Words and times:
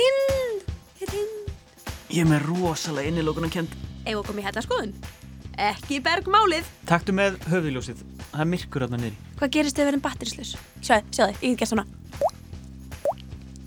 ég 0.00 1.04
er 1.06 1.10
tind. 1.10 1.52
Ég 2.10 2.22
er 2.22 2.30
með 2.30 2.46
rosalega 2.48 3.10
innilókunar 3.10 3.52
kent. 3.52 3.74
Ef 4.04 4.16
við 4.16 4.24
komum 4.26 4.42
í 4.42 4.46
hellaskoðun. 4.46 4.92
Ekki 5.54 6.00
bergmálið. 6.02 6.66
Taktu 6.88 7.14
með 7.14 7.38
höfðiljósið. 7.50 8.02
Það 8.32 8.42
er 8.42 8.50
myrkur 8.50 8.84
þarna 8.84 9.00
niðri. 9.04 9.32
Hvað 9.38 9.52
gerist 9.56 9.78
ef 9.78 9.86
við 9.86 9.92
erum 9.92 10.02
batterislaus? 10.04 10.52
Sjáðu, 10.82 11.14
sjáðu, 11.14 11.36
ég 11.38 11.54
get 11.54 11.62
gert 11.62 11.70
svona. 11.70 11.86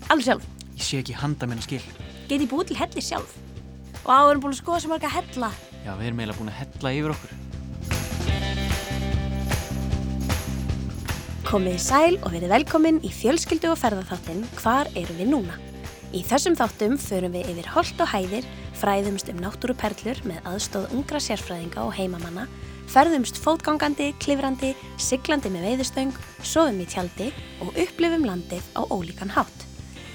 Alveg 0.08 0.26
sjálf. 0.28 0.48
Ég 0.76 0.84
sé 0.84 1.00
ekki 1.02 1.16
handa 1.16 1.48
minna 1.48 1.64
skil. 1.64 1.82
Get 2.28 2.44
ég 2.44 2.48
búið 2.50 2.72
til 2.72 2.80
helli 2.82 3.04
sjálf. 3.04 3.32
Og 4.04 4.10
á, 4.12 4.20
við 4.20 4.32
erum 4.34 4.44
búin 4.44 4.54
að 4.56 4.60
skoða 4.62 4.82
sem 4.84 4.92
marga 4.92 5.12
hella. 5.12 5.50
Já, 5.84 5.92
við 5.96 6.10
erum 6.10 6.20
eiginlega 6.22 6.40
búin 6.40 6.52
að 6.52 6.60
hella 6.62 6.96
yfir 6.98 7.14
okkur. 7.16 7.36
Komið 11.48 11.78
í 11.78 11.80
sæl 11.80 12.18
og 12.20 12.28
verið 12.34 12.52
velkomin 12.52 12.98
í 13.00 13.08
fjölskyldu 13.08 13.70
og 13.72 13.78
ferðarþáttinn 13.80 14.42
Hvar 14.58 14.90
erum 14.92 15.16
við 15.16 15.30
núna? 15.32 15.54
Í 16.08 16.22
þessum 16.24 16.54
þáttum 16.56 16.94
förum 16.96 17.34
við 17.36 17.50
yfir 17.52 17.66
holt 17.74 17.98
og 18.00 18.08
hæðir, 18.08 18.46
fræðumst 18.80 19.28
um 19.28 19.40
náttúruperlur 19.42 20.20
með 20.24 20.46
aðstóð 20.48 20.94
ungra 20.96 21.20
sérfræðinga 21.20 21.82
og 21.84 21.92
heimamanna, 21.98 22.46
ferðumst 22.88 23.36
fótgangandi, 23.44 24.14
klifrandi, 24.22 24.70
siglandi 24.96 25.52
með 25.52 25.66
veiðustöng, 25.68 26.14
sofum 26.40 26.80
í 26.80 26.86
tjaldi 26.88 27.26
og 27.60 27.76
upplifum 27.76 28.24
landið 28.24 28.64
á 28.72 28.88
ólíkan 28.88 29.34
hátt. 29.34 29.66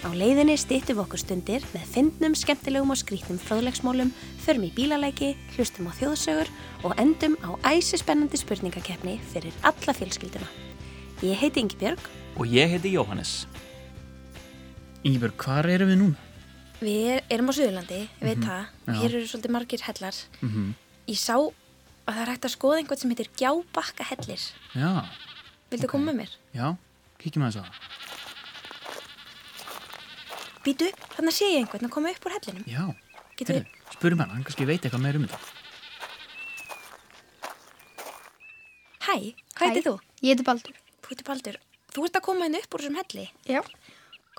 Á 0.02 0.10
leiðinni 0.18 0.56
stýttum 0.58 0.98
við 0.98 1.04
okkur 1.06 1.22
stundir 1.22 1.68
með 1.76 1.86
fyndnum, 1.94 2.34
skemmtilegum 2.36 2.92
og 2.92 3.00
skrítnum 3.00 3.38
fróðlegsmólum, 3.40 4.10
förum 4.44 4.66
í 4.66 4.72
bílaleiki, 4.74 5.36
hlustum 5.54 5.88
á 5.88 5.96
þjóðsögur 6.00 6.50
og 6.90 6.98
endum 6.98 7.38
á 7.46 7.54
æsi 7.70 8.02
spennandi 8.02 8.42
spurningakeppni 8.42 9.20
fyrir 9.30 9.54
alla 9.62 9.96
fjölskylduna. 9.96 10.50
Ég 11.22 11.38
heiti 11.38 11.62
Ingi 11.62 11.78
Björg. 11.78 12.02
Og 12.36 12.50
ég 12.50 12.74
heiti 12.74 12.98
Jóhannes. 12.98 13.46
Íbjörg, 15.04 15.36
hvar 15.44 15.68
erum 15.68 15.90
við 15.92 16.00
núna? 16.00 16.30
Við 16.84 17.20
erum 17.32 17.50
á 17.52 17.54
Suðurlandi, 17.56 18.00
ég 18.20 18.24
veit 18.28 18.38
Mhm, 18.38 18.48
það. 18.48 18.66
já. 18.88 18.94
Hér 19.02 19.16
eru 19.16 19.28
svolítið 19.28 19.52
margir 19.52 19.82
hellar. 19.82 20.16
Mm 20.42 20.50
-hmm. 20.50 20.74
Ég 21.08 21.18
sá 21.18 21.36
að 21.38 22.14
það 22.14 22.22
er 22.22 22.32
hægt 22.32 22.46
að 22.46 22.56
skoða 22.56 22.78
einhvern 22.80 22.98
sem 23.00 23.10
heitir 23.10 23.28
Gjábakka 23.38 24.04
hellir. 24.04 24.42
Já, 24.76 25.06
Vildu 25.72 25.86
Ok. 25.86 25.92
koma 25.92 26.12
með 26.12 26.16
mér? 26.16 26.30
já, 26.56 26.78
kíkjum 27.20 27.44
að 27.48 27.54
það. 27.54 27.66
Býtu, 30.64 30.92
þannig 31.18 31.34
sé 31.34 31.46
ég 31.46 31.58
einhvern 31.68 31.86
að 31.86 31.90
koma 31.90 32.10
upp 32.10 32.26
úr 32.26 32.32
hellinum. 32.32 32.64
Já, 32.66 32.96
heyrðu, 33.40 33.66
spurum 33.94 34.20
hann, 34.20 34.30
hann 34.30 34.44
kannski 34.44 34.66
veit 34.66 34.82
eitthvað 34.86 35.02
meir 35.02 35.16
um 35.16 35.28
þetta. 35.28 35.40
Hæ, 39.02 39.36
hvað 39.56 39.68
heitir 39.68 39.84
þú? 39.84 40.00
Ég 40.22 40.30
heiti 40.38 40.44
Baldur. 40.44 40.74
Þú 41.02 41.08
heitir 41.10 41.24
Baldur. 41.26 41.56
Þú 41.94 42.06
ert 42.06 42.16
að 42.16 42.22
koma 42.22 42.46
henni 42.46 42.58
upp 42.60 42.74
úr 42.74 42.80
þessum 42.80 42.96
helli. 42.96 43.30
Já. 43.46 43.62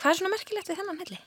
Hvað 0.00 0.10
er 0.10 0.18
svona 0.20 0.32
merkilegt 0.34 0.70
við 0.70 0.80
þennan 0.80 1.00
helli? 1.04 1.20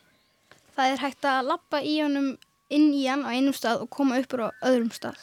Það 0.78 0.94
er 0.94 1.02
hægt 1.06 1.28
að 1.32 1.48
lappa 1.48 1.82
í 1.82 1.96
honum 2.04 2.30
inn 2.74 2.88
í 2.94 3.06
hann 3.08 3.24
á 3.26 3.32
einum 3.32 3.56
stað 3.56 3.84
og 3.86 3.92
koma 3.94 4.20
upp 4.22 4.36
úr 4.36 4.48
á 4.48 4.50
öðrum 4.70 4.92
stað. 4.94 5.18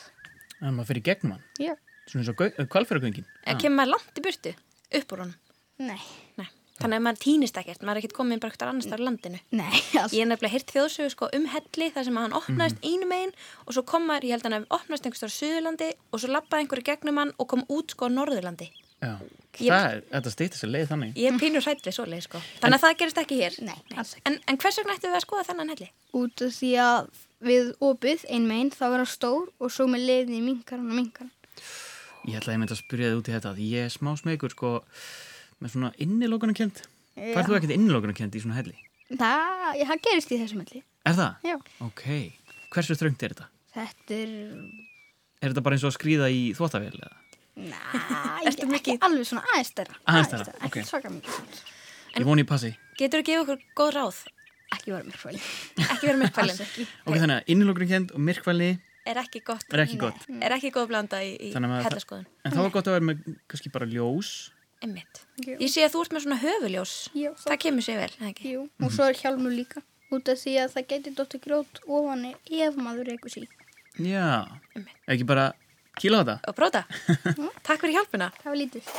En 0.62 0.74
maður 0.74 0.94
fyrir 0.94 1.06
gegnum 1.10 1.36
hann, 1.36 1.46
Já. 1.60 1.74
svona 2.08 2.24
eins 2.24 2.32
og 2.32 2.68
kvalfæragöngin. 2.72 3.26
En 3.44 3.60
kemur 3.60 3.82
maður 3.82 3.96
langt 3.96 4.18
í 4.20 4.24
burtu 4.24 4.54
upp 5.00 5.12
úr 5.14 5.24
honum? 5.26 5.40
Nei. 5.78 6.00
Nei. 6.40 6.48
Þannig 6.74 6.98
að 6.98 7.04
maður 7.06 7.20
týnist 7.22 7.58
ekkert, 7.60 7.84
maður 7.86 8.00
er 8.00 8.02
ekkert 8.02 8.16
komið 8.16 8.40
bara 8.42 8.50
ekkert 8.50 8.64
annars 8.66 8.88
þar 8.90 9.02
landinu. 9.06 9.38
Nei, 9.54 9.76
alls. 10.00 10.14
Ég 10.16 10.24
er 10.24 10.26
nefnilega 10.26 10.54
heyrt 10.56 10.72
þjóðsögu 10.74 11.12
sko 11.12 11.28
um 11.38 11.44
helli 11.52 11.90
þar 11.94 12.06
sem 12.08 12.16
að 12.18 12.24
hann 12.26 12.34
opnaðist 12.40 12.80
einu 12.82 13.06
megin 13.06 13.34
og 13.62 13.76
svo 13.76 13.84
kom 13.86 14.08
maður, 14.08 14.26
ég 14.26 14.34
held 14.34 14.48
að 14.48 14.56
hann 14.56 14.66
opnaðist 14.74 15.06
einhvers 15.06 15.22
á 15.22 15.36
Suðurlandi 15.36 15.90
og 16.10 16.22
svo 16.22 16.32
lappaði 16.34 16.64
einhverju 16.64 16.86
gegnum 16.88 17.20
hann 17.22 17.30
og 17.38 17.50
kom 17.52 17.62
út 17.70 17.94
sko 17.94 18.10
á 18.10 18.14
Norðurlandi. 18.16 18.66
Já, 19.04 19.12
Ég- 19.60 19.70
það 19.70 19.84
er, 19.90 20.00
þetta 20.10 20.30
stýttir 20.34 20.58
sér 20.60 20.70
leið 20.74 20.88
þannig. 20.90 21.10
Ég 21.20 21.28
er 21.30 21.38
pínur 21.42 21.62
hrætt 21.66 21.84
við 21.86 21.94
svoleið 21.94 22.22
sko. 22.26 22.40
Þannig 22.62 22.78
að 22.80 22.84
það 22.84 22.96
gerist 23.02 23.20
ekki 23.22 23.36
hér. 23.38 23.58
Nei, 23.68 23.76
ekki. 23.94 24.22
En, 24.30 24.38
en 24.50 24.58
hvers 24.64 24.78
vegna 24.80 24.96
ættum 24.96 25.12
við 25.12 25.18
að 25.20 25.24
skoða 25.26 25.44
þennan 25.50 25.72
helli? 25.74 25.88
Út 26.20 26.42
af 26.46 26.54
því 26.56 26.70
að 26.84 27.10
við 27.44 27.70
opið 27.84 28.24
ein 28.34 28.48
megin 28.50 28.72
þá 28.74 28.84
er 28.88 28.96
hann 29.02 29.10
stór 29.12 29.50
og 29.60 29.70
svo 29.74 29.86
með 29.92 30.06
leiðin 30.08 30.38
í 30.38 30.42
minkar 30.48 30.80
hann 30.80 30.90
og 30.90 30.98
minkar 30.98 31.28
hann. 31.28 31.60
Ég 32.24 32.38
ætla 32.40 32.50
að 32.50 32.56
ég 32.56 32.60
myndi 32.64 32.74
að 32.74 32.80
spyrja 32.80 33.10
þið 33.12 33.18
út 33.20 33.28
í 33.28 33.34
þetta, 33.36 33.50
því 33.58 33.66
ég 33.74 33.84
er 33.84 33.92
smá 33.92 34.10
smegur, 34.16 34.54
sko, 34.56 34.70
með 35.60 35.74
svona 35.74 35.90
innilókunar 36.00 36.56
kent. 36.56 36.80
Færðu 37.14 37.50
þú 37.52 37.58
ekkert 37.60 37.74
innilókunar 37.76 38.16
kent 38.16 38.34
í 38.34 38.40
svona 38.42 38.56
helli? 38.56 38.74
Það, 39.12 39.76
já, 39.76 39.84
það 39.90 40.00
gerist 40.08 40.32
í 40.32 40.38
þessum 40.40 40.62
helli. 40.64 40.80
Er 41.04 41.18
það? 41.18 41.44
Já. 41.44 41.56
Ok. 41.84 42.04
Hversu 42.72 42.96
þröngt 42.96 43.22
er 43.28 43.34
þetta? 43.36 43.50
Þetta 43.76 44.16
er, 44.24 44.34
Er 45.44 45.52
þetta 45.52 45.62
bara 45.66 45.76
eins 45.76 45.84
og 45.84 45.90
að 45.92 45.98
skrýða 45.98 46.30
í 46.32 46.40
þvóttavél 46.56 46.94
eða? 46.96 47.12
Næ, 47.56 47.80
ekki 48.50 48.96
alveg 49.00 49.28
svona 49.28 49.44
aðeins 49.52 49.70
stærra. 49.74 49.98
Aðeins 50.10 50.30
stærra, 50.32 50.54
ok. 50.58 50.64
Ekki 50.68 50.86
svaka 50.88 51.12
mikið. 51.14 51.60
Ég 52.14 52.26
voni 52.28 52.44
ég 52.44 52.48
passi. 52.50 52.72
Getur 52.98 53.20
þú 53.20 53.24
að 53.24 53.28
gefa 53.30 53.44
okkur 53.44 53.62
góð 53.80 53.92
ráð? 53.98 54.18
Ekki 54.74 54.94
vera 54.94 55.06
mér 55.06 55.20
fæli. 55.20 55.40
Ekki 55.84 56.10
vera 56.10 56.48
ekki. 56.66 56.88
Ok, 57.06 57.14
þannig 57.14 57.36
að 57.36 57.54
innilókunar 57.54 57.90
kent 57.94 58.14
og 58.14 58.22
myrkvæli 58.26 58.72
Er 59.04 59.18
ekki 59.20 59.40
gott. 59.44 59.64
er 59.68 59.82
ekki 59.84 59.98
gott. 60.00 60.22
Er 60.40 60.54
ekki 60.56 60.70
góð 60.72 60.86
blanda 60.88 61.18
í, 61.20 61.34
í 61.36 61.50
hellaskoðun. 61.52 62.24
En 62.44 62.54
þá 62.54 62.60
var 62.62 62.70
gott 62.72 62.86
að 62.88 62.94
vera 62.96 63.06
með 63.10 63.24
kannski 63.52 63.72
bara 63.74 63.88
ljós. 63.90 64.30
Einmitt. 64.84 65.20
Jú. 65.44 65.58
Ég 65.60 65.68
sé 65.72 65.84
að 65.84 65.92
þú 65.94 66.04
ert 66.04 66.14
með 66.16 66.24
svona 66.24 66.38
höfuljós. 66.40 66.94
Jú, 67.16 67.32
Það 67.42 67.58
kemur 67.66 67.84
sér 67.84 68.00
vel, 68.00 68.14
ekki? 68.30 68.54
Jú, 68.54 68.62
og 68.80 68.94
svo 68.94 69.08
er 69.10 69.18
hjálmur 69.20 69.52
líka. 69.52 69.82
Út 70.14 70.30
af 70.32 70.40
því 70.40 70.54
að 70.62 70.72
það 70.76 70.88
geti 70.92 71.12
dóttir 71.18 71.42
grót 71.44 71.80
ofan 71.84 72.24
ef 72.32 72.80
maður 72.80 73.10
reykur 73.12 73.32
sí. 73.34 73.44
Já. 74.00 74.48
Ekki 75.08 75.26
bara 75.28 75.50
kýla 76.00 76.20
á 76.20 76.24
þetta? 76.24 76.36
Og 76.48 76.58
bróta. 76.58 76.84
Takk 77.66 77.84
fyrir 77.84 78.00
hjálpuna. 78.00 78.32
Það 78.40 78.50
var 78.50 78.60
lítið. 78.62 78.90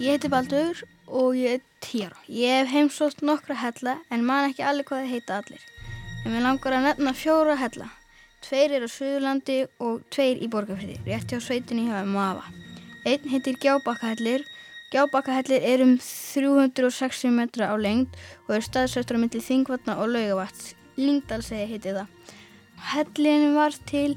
Ég 0.00 0.16
heiti 0.16 0.30
Baldur 0.32 0.78
og 1.12 1.34
ég 1.36 1.58
er 1.58 1.64
tíra. 1.84 2.16
Ég 2.24 2.62
hef 2.62 2.70
heimsótt 2.72 3.18
nokkra 3.20 3.52
hella 3.60 3.98
en 4.08 4.22
man 4.24 4.46
ekki 4.48 4.64
allir 4.64 4.86
hvað 4.88 5.02
það 5.02 5.10
heita 5.12 5.40
allir. 5.42 5.66
En 6.24 6.32
mér 6.32 6.46
langar 6.46 6.76
að 6.78 6.86
nefna 6.86 7.12
fjóra 7.12 7.56
hella. 7.60 7.90
Tveir 8.40 8.78
eru 8.78 8.88
á 8.88 8.94
Suðurlandi 8.94 9.58
og 9.84 10.00
tveir 10.08 10.40
í 10.40 10.48
Borgarfyrði, 10.48 10.96
rétt 11.04 11.28
hjá 11.28 11.42
sveitinni 11.44 11.90
hjá 11.90 12.00
Mafa. 12.08 12.46
Einn 13.04 13.28
heitir 13.28 13.60
Gjábakkahellir. 13.60 14.46
Gjábakkahellir 14.90 15.62
er 15.62 15.84
um 15.84 15.92
360 16.02 17.30
metra 17.30 17.68
á 17.70 17.78
lengd 17.78 18.16
og 18.48 18.56
er 18.56 18.64
staðsettur 18.66 19.20
á 19.20 19.22
milli 19.22 19.38
Þingvatna 19.38 19.94
og 20.02 20.08
Laugavatns. 20.10 20.72
Lyngdalsegi 20.98 21.68
heiti 21.70 21.92
það. 21.94 22.08
Hellin 22.90 23.44
var 23.54 23.76
til 23.86 24.16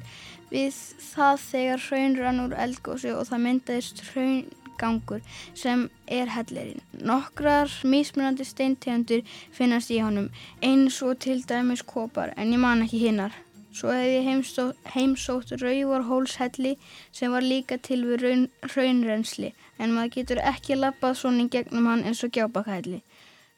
við 0.50 0.80
það 1.12 1.44
þegar 1.44 1.84
hraun 1.86 2.18
rann 2.18 2.42
úr 2.42 2.56
eldgósi 2.66 3.12
og 3.14 3.28
það 3.30 3.44
myndaðist 3.44 4.02
hraungangur 4.08 5.22
sem 5.54 5.84
er 6.10 6.32
hellirinn. 6.34 6.82
Nokkrar 7.06 7.70
mismunandi 7.86 8.48
steintegundir 8.50 9.22
finnast 9.54 9.94
í 9.94 10.00
honum 10.02 10.32
eins 10.66 10.98
og 11.06 11.20
til 11.22 11.44
dæmis 11.46 11.86
kopar 11.86 12.34
en 12.34 12.50
ég 12.50 12.64
man 12.64 12.82
ekki 12.88 13.04
hinnar. 13.04 13.38
Svo 13.74 13.94
hef 13.94 14.10
ég 14.10 14.26
heimsótt, 14.26 14.82
heimsótt 14.98 15.54
Rauvarhólshelli 15.62 16.80
sem 17.12 17.30
var 17.30 17.46
líka 17.46 17.78
til 17.78 18.02
við 18.10 18.26
raun, 18.26 18.50
raunrensli 18.74 19.54
en 19.84 19.94
maður 19.96 20.16
getur 20.18 20.42
ekki 20.54 20.80
lappað 20.80 21.20
svona 21.20 21.46
í 21.46 21.52
gegnum 21.54 21.90
hann 21.92 22.06
eins 22.08 22.24
og 22.26 22.32
gjábakkahelli. 22.38 23.02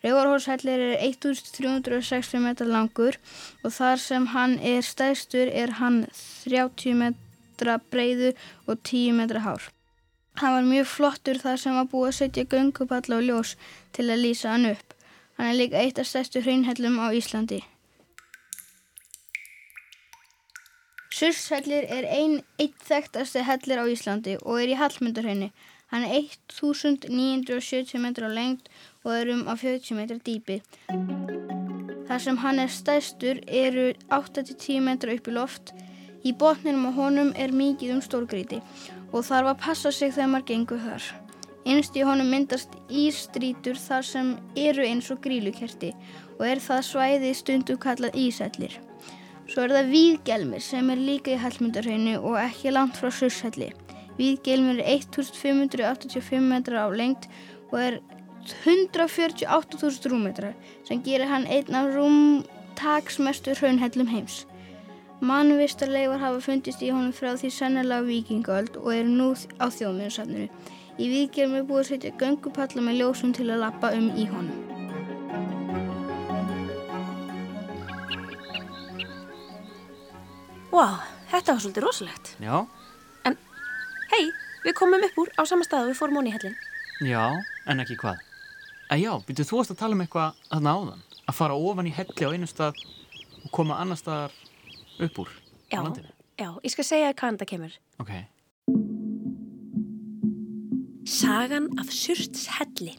Rauvarhólshellir 0.06 0.82
er 0.86 0.98
1360 1.08 2.42
metrar 2.44 2.70
langur 2.70 3.16
og 3.64 3.72
þar 3.74 4.02
sem 4.02 4.28
hann 4.34 4.58
er 4.60 4.84
stæðstur 4.86 5.50
er 5.50 5.78
hann 5.80 6.04
30 6.44 7.00
metra 7.00 7.80
breiður 7.94 8.36
og 8.68 8.84
10 8.84 9.16
metra 9.22 9.42
hár. 9.48 9.70
Hann 10.42 10.54
var 10.58 10.68
mjög 10.68 10.90
flottur 10.92 11.40
þar 11.40 11.62
sem 11.62 11.78
var 11.80 11.88
búið 11.90 12.10
að 12.10 12.18
setja 12.20 12.50
göngupalla 12.52 13.22
og 13.22 13.30
ljós 13.30 13.56
til 13.96 14.10
að 14.10 14.22
lýsa 14.26 14.52
hann 14.52 14.74
upp. 14.74 14.94
Hann 15.38 15.52
er 15.52 15.58
líka 15.62 15.80
eitt 15.80 16.00
af 16.00 16.10
stærstu 16.10 16.44
hraunhellum 16.44 17.00
á 17.00 17.08
Íslandi. 17.16 17.62
Surshellir 21.16 21.88
er 21.88 22.06
ein 22.12 22.42
eitt 22.60 22.76
þekktasti 22.84 23.46
hellir 23.48 23.80
á 23.80 23.86
Íslandi 23.88 24.36
og 24.42 24.60
er 24.60 24.74
í 24.74 24.80
Hallmundarhraunni. 24.80 25.54
Hann 25.94 26.04
er 26.04 26.16
1970 26.18 28.00
metrar 28.02 28.32
á 28.34 28.38
lengd 28.38 28.70
og 29.06 29.12
er 29.14 29.30
um 29.34 29.44
á 29.46 29.54
40 29.54 29.98
metrar 30.00 30.22
dýpi. 30.26 30.62
Þar 32.08 32.22
sem 32.22 32.40
hann 32.42 32.62
er 32.62 32.72
stærstur 32.74 33.42
eru 33.46 33.92
8-10 34.14 34.82
metrar 34.86 35.18
upp 35.18 35.30
í 35.30 35.36
loft. 35.36 35.74
Í 36.26 36.34
botninum 36.34 36.90
á 36.90 36.92
honum 36.98 37.30
er 37.38 37.54
mikið 37.54 37.98
um 37.98 38.02
stórgríti 38.02 38.62
og 39.12 39.28
þarf 39.28 39.52
að 39.54 39.62
passa 39.68 39.92
sig 39.94 40.14
þegar 40.16 40.32
maður 40.34 40.50
gengur 40.50 40.82
þar. 40.88 41.06
Innst 41.66 41.98
í 41.98 42.04
honum 42.06 42.30
myndast 42.34 42.74
ístrítur 42.90 43.78
þar 43.78 44.06
sem 44.06 44.34
eru 44.58 44.86
eins 44.86 45.10
og 45.14 45.22
grílukerti 45.22 45.94
og 46.40 46.44
er 46.50 46.62
það 46.62 46.84
svæði 46.90 47.34
stundum 47.38 47.82
kallað 47.82 48.18
ísellir. 48.26 48.78
Svo 49.46 49.66
er 49.66 49.78
það 49.78 49.94
Víðgelmir 49.94 50.62
sem 50.66 50.90
er 50.90 51.02
líka 51.02 51.34
í 51.34 51.42
Hallmundarhrauninu 51.42 52.18
og 52.22 52.38
ekki 52.42 52.74
langt 52.74 52.98
frá 52.98 53.12
Surshelli. 53.14 53.70
Víðgelmir 54.16 54.80
er 54.80 55.02
1585 55.02 56.44
metrar 56.50 56.88
á 56.88 56.90
lengd 56.96 57.28
og 57.72 57.80
er 57.82 58.00
148.000 58.46 60.12
rúmetrar 60.12 60.54
sem 60.88 61.02
gerir 61.04 61.28
hann 61.28 61.48
einn 61.50 61.76
af 61.76 61.90
rúmtaksmestu 61.96 63.56
hraunhellum 63.58 64.12
heims. 64.14 64.46
Mannvistarleifar 65.26 66.20
hafa 66.22 66.42
fundist 66.44 66.84
í 66.84 66.92
honum 66.94 67.14
frá 67.16 67.34
því 67.40 67.50
sennilega 67.56 68.06
vikingöld 68.06 68.78
og 68.82 68.92
eru 68.94 69.12
nú 69.12 69.30
á 69.58 69.66
þjóðmjörnsafninu. 69.72 70.50
Í 70.96 71.06
viðgerðum 71.12 71.58
er 71.60 71.68
búið 71.68 71.82
að 71.82 71.90
setja 71.90 72.16
göngupalla 72.20 72.84
með 72.84 73.02
ljósum 73.02 73.34
til 73.36 73.50
að 73.50 73.64
lappa 73.64 73.92
um 73.96 74.10
í 74.16 74.28
honum. 74.32 74.62
Vá, 80.76 81.00
þetta 81.32 81.56
var 81.56 81.62
svolítið 81.64 81.86
rosalegt. 81.88 82.36
Já, 82.44 82.68
Hei, 84.14 84.30
við 84.66 84.76
komum 84.78 85.04
upp 85.08 85.18
úr 85.24 85.32
á 85.40 85.42
sama 85.48 85.66
stað 85.68 85.88
og 85.88 85.92
við 85.94 86.00
fórum 86.00 86.20
onni 86.22 86.32
í 86.32 86.36
hellin. 86.36 86.56
já, 87.02 87.24
en 87.68 87.80
ekki 87.84 87.98
hvað. 88.02 88.22
Að 88.94 89.02
já, 89.02 89.12
byrju, 89.28 89.46
þú 89.50 89.58
að 89.64 89.80
tala 89.82 89.96
um 89.98 90.04
eitthvað 90.06 90.44
þarna 90.52 90.74
áðan. 90.78 91.02
Að 91.26 91.38
fara 91.40 91.56
ofan 91.58 91.88
í 91.90 91.94
helli 91.98 92.28
á 92.28 92.30
einu 92.36 92.48
stað 92.50 92.78
og 93.44 93.50
koma 93.52 93.80
annar 93.82 93.98
staðar 93.98 94.32
upp 95.02 95.20
úr 95.26 95.30
Já, 95.72 95.82
á 95.82 95.84
landinu. 95.84 96.12
já, 96.38 96.50
ég 96.64 96.72
skal 96.72 96.86
segja 96.86 97.14
hvaðan 97.14 97.40
það 97.42 97.50
kemur. 97.54 97.78
Ok, 98.00 98.12
Sagan 101.06 101.68
af 101.80 101.90
Surts 101.94 102.48
helli. 102.58 102.96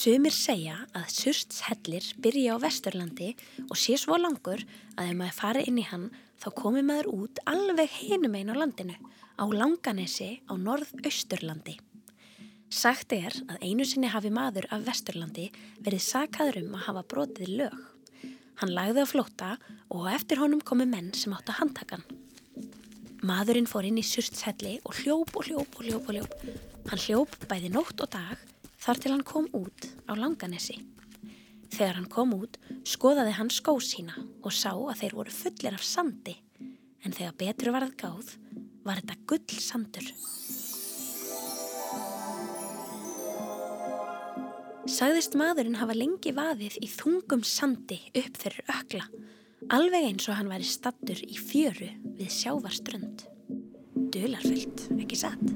Sumir 0.00 0.32
segja 0.32 0.78
að 0.96 1.10
Surts 1.12 1.58
hellir 1.66 2.04
byrja 2.24 2.54
á 2.56 2.62
Vesturlandi 2.62 3.34
og 3.66 3.76
sé 3.76 3.98
svo 4.00 4.16
langur 4.16 4.62
að 4.94 5.10
ef 5.10 5.16
maður 5.18 5.34
fari 5.36 5.64
inn 5.68 5.80
í 5.82 5.84
hann 5.84 6.06
þá 6.40 6.46
komi 6.56 6.80
maður 6.88 7.08
út 7.12 7.40
alveg 7.50 7.90
hinum 7.98 8.38
einn 8.38 8.48
á 8.48 8.56
landinu, 8.56 8.94
á 9.36 9.44
Langanesi 9.44 10.30
á 10.48 10.56
Norðausturlandi. 10.56 11.74
Sagt 12.72 13.12
er 13.12 13.36
að 13.44 13.60
einu 13.60 13.84
sinni 13.84 14.08
hafi 14.08 14.30
maður 14.32 14.70
af 14.72 14.86
Vesturlandi 14.86 15.50
verið 15.84 16.06
sakaður 16.06 16.62
um 16.62 16.78
að 16.78 16.86
hafa 16.86 17.02
brotið 17.12 17.50
lög. 17.60 17.76
Hann 18.62 18.72
lagði 18.72 19.04
á 19.04 19.10
flóta 19.10 19.50
og 19.92 20.08
eftir 20.14 20.40
honum 20.40 20.62
komu 20.64 20.86
menn 20.88 21.10
sem 21.12 21.34
áttu 21.36 21.52
að 21.52 21.60
handtaka 21.60 21.98
hann. 21.98 22.22
Maðurinn 23.20 23.68
fór 23.68 23.84
inn 23.90 24.00
í 24.00 24.06
surtshelli 24.14 24.78
og 24.80 24.96
hljóp 25.02 25.36
og 25.36 25.50
hljóp 25.50 25.76
og 25.76 25.84
hljóp 25.84 26.08
og 26.08 26.16
hljóp. 26.16 26.40
Hann 26.88 27.04
hljóp 27.04 27.36
bæði 27.52 27.74
nótt 27.74 28.00
og 28.00 28.08
dag 28.16 28.48
þar 28.80 29.00
til 29.00 29.12
hann 29.14 29.26
kom 29.26 29.48
út 29.56 29.88
á 30.08 30.12
Langanesi. 30.16 30.78
Þegar 31.70 32.00
hann 32.00 32.10
kom 32.10 32.32
út 32.34 32.58
skoðaði 32.88 33.36
hann 33.36 33.52
skó 33.52 33.76
sína 33.84 34.16
og 34.42 34.54
sá 34.54 34.72
að 34.72 35.02
þeir 35.02 35.16
voru 35.18 35.34
fullir 35.34 35.76
af 35.76 35.86
sandi. 35.86 36.36
En 37.04 37.14
þegar 37.16 37.36
betur 37.40 37.74
varð 37.76 37.94
gáð 38.00 38.34
var 38.84 39.00
þetta 39.00 39.18
gull 39.28 39.60
sandur. 39.62 40.08
Sagðist 44.90 45.36
maðurinn 45.38 45.78
hafa 45.78 45.94
lengi 45.94 46.32
vaðið 46.34 46.80
í 46.82 46.88
þungum 46.90 47.44
sandi 47.46 48.00
upp 48.16 48.40
fyrir 48.42 48.72
ökla, 48.74 49.04
alveg 49.70 50.08
eins 50.08 50.26
og 50.26 50.34
hann 50.40 50.50
væri 50.50 50.66
stattur 50.66 51.20
í 51.22 51.36
fjöru 51.38 51.92
við 52.18 52.32
sjávarströnd. 52.40 53.22
Dularfullt, 54.10 54.88
ekki 54.98 55.20
satt? 55.20 55.52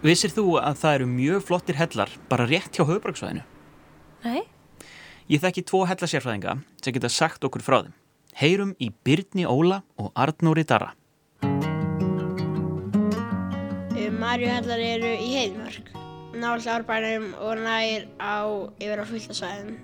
Vissir 0.00 0.32
þú 0.32 0.54
að 0.56 0.78
það 0.80 0.94
eru 0.96 1.06
mjög 1.12 1.42
flottir 1.44 1.76
hellar 1.76 2.12
bara 2.30 2.46
rétt 2.48 2.72
hjá 2.72 2.86
höfubraksvæðinu? 2.88 3.42
Nei? 4.24 4.46
Ég 5.28 5.42
þekki 5.42 5.66
tvo 5.68 5.82
hellasérfræðinga 5.90 6.54
sem 6.80 6.96
geta 6.96 7.10
sagt 7.12 7.44
okkur 7.44 7.64
frá 7.66 7.82
þeim. 7.82 7.92
Heyrum 8.40 8.72
í 8.80 8.88
Byrni 9.04 9.44
Óla 9.44 9.82
og 10.00 10.08
Arnóri 10.16 10.64
Darra. 10.64 10.94
Marjuhellar 14.20 14.78
eru 14.78 15.08
í 15.16 15.30
heiðmörk, 15.32 15.86
nált 16.38 16.66
árbænum 16.68 17.30
og 17.40 17.60
nær 17.64 18.04
á 18.20 18.44
yfir 18.78 19.00
á 19.00 19.04
fulltasvæðin. 19.08 19.78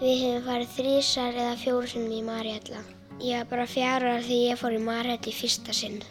Við 0.00 0.18
hefum 0.22 0.48
farið 0.48 0.74
þrísar 0.78 1.38
eða 1.38 1.60
fjóru 1.60 1.90
sinnum 1.90 2.16
í 2.16 2.24
Marjalla. 2.26 2.82
Ég 3.22 3.42
var 3.42 3.48
bara 3.52 3.70
fjara 3.70 4.18
því 4.26 4.38
ég 4.50 4.60
fór 4.60 4.76
í 4.76 4.82
Marjalla 4.82 5.30
í 5.30 5.34
fyrsta 5.34 5.74
sinn. 5.74 6.02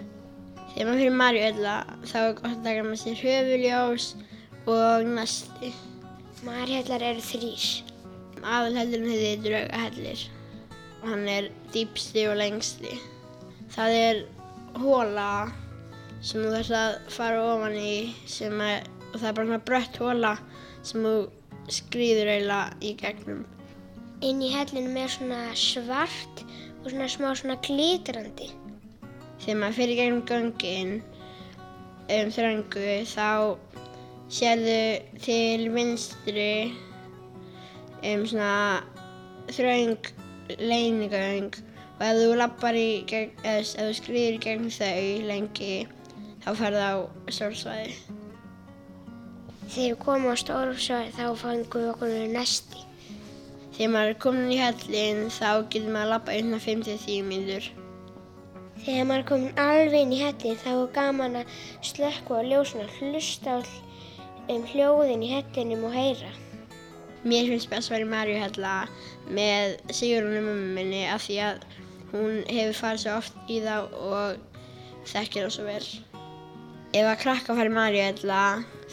Þegar 0.82 0.96
maður 0.96 1.02
fyrir 1.04 1.18
Marjuhella 1.20 1.72
þá 2.10 2.16
er 2.20 2.32
gott 2.40 2.46
að 2.50 2.62
taka 2.66 2.84
með 2.88 2.96
sér 2.98 3.20
höfuljós 3.22 4.06
og 4.74 5.10
næsti. 5.14 5.68
Marjallar 6.42 7.04
eru 7.06 7.22
þrís. 7.22 7.66
Aðalhellurinn 8.42 9.12
heitir 9.14 9.44
Draugahellir 9.44 10.24
hann 11.04 11.28
er 11.30 11.52
dýpsti 11.76 12.24
og 12.32 12.40
lengsti. 12.40 12.96
Það 13.76 13.98
er 14.00 14.24
hóla 14.82 15.28
sem 16.26 16.42
þú 16.42 16.56
þarfst 16.56 16.78
að 16.80 16.98
fara 17.14 17.44
ofan 17.52 17.78
í 17.78 17.94
er, 18.42 18.90
og 19.12 19.20
það 19.20 19.30
er 19.30 19.38
bara 19.38 19.46
svona 19.52 19.62
brött 19.70 20.02
hóla 20.02 20.34
sem 20.82 21.06
þú 21.06 21.16
skrýður 21.78 22.34
eiginlega 22.40 22.82
í 22.82 22.96
gegnum. 23.04 23.46
Inn 24.26 24.42
í 24.42 24.50
hellinum 24.58 24.98
er 24.98 25.14
svona 25.14 25.44
svart 25.54 26.42
og 26.82 26.90
svona 26.90 27.06
smá 27.06 27.30
svona 27.38 27.62
glitrandi. 27.70 28.50
Þegar 29.42 29.60
maður 29.62 29.78
fyrir 29.80 30.00
gegnum 30.00 30.24
göngin 30.30 30.94
um 32.12 32.32
þröngu 32.36 32.96
þá 33.10 33.30
sérðu 34.32 34.80
til 35.26 35.68
vinstri 35.74 36.54
um 38.12 38.26
svona 38.30 38.84
þröng 39.52 40.12
leinigöng 40.60 41.52
og 41.98 42.06
ef 42.08 42.18
þú 42.22 42.32
lappar 42.38 42.78
í 42.78 43.04
gegn, 43.10 43.36
eða 43.44 43.60
ef 43.62 43.76
þú 43.76 43.92
skrýður 44.00 44.38
í 44.38 44.42
gegn 44.46 44.72
þau 44.78 45.28
lengi 45.30 45.74
þá 46.42 46.50
ferðu 46.58 46.82
á 46.82 46.94
stórsvæði. 47.30 48.20
Þegar 49.72 49.92
við 49.94 50.00
komum 50.04 50.34
á 50.34 50.36
Stórufsvæði 50.36 51.12
þá 51.16 51.26
fangum 51.40 51.84
við 51.84 51.92
okkur 51.94 52.16
nesti. 52.34 52.82
Þegar 53.78 53.94
maður 53.94 54.10
er 54.10 54.18
komin 54.26 54.50
í 54.52 54.58
hellin 54.60 55.22
þá 55.32 55.50
getur 55.72 55.94
maður 55.94 56.02
að 56.02 56.12
lappa 56.12 56.34
einna 56.36 56.60
5-10 56.60 57.30
mínútur. 57.30 57.70
Þegar 58.82 59.04
maður 59.06 59.26
komin 59.30 59.60
alveg 59.62 60.00
inn 60.02 60.14
í 60.16 60.20
hellin 60.24 60.58
þá 60.58 60.70
er 60.72 60.88
gaman 60.96 61.36
að 61.44 61.58
slökka 61.86 62.40
á 62.42 62.48
ljósuna, 62.48 62.88
hlusta 62.98 63.60
um 64.50 64.64
hljóðin 64.72 65.26
í 65.26 65.30
hellinum 65.30 65.84
og 65.86 65.94
heyra. 65.94 66.32
Mér 67.22 67.52
finnst 67.52 67.70
best 67.70 67.92
að 67.92 68.00
vera 68.00 68.08
í 68.08 68.12
Marjuhella 68.16 68.76
með 69.38 69.76
Sigrúnu 69.94 70.42
mömmu 70.42 70.72
minni 70.80 71.04
af 71.06 71.28
því 71.28 71.38
að 71.46 71.66
hún 72.12 72.40
hefur 72.48 72.80
farið 72.80 73.04
svo 73.04 73.18
oft 73.20 73.52
í 73.54 73.60
þá 73.62 73.76
og 74.02 74.64
þekkir 75.12 75.46
það 75.46 75.54
svo 75.56 75.66
vel. 75.68 75.90
Ef 76.98 77.06
að 77.06 77.20
krakka 77.22 77.58
fara 77.60 77.70
í 77.70 77.76
Marjuhella 77.76 78.46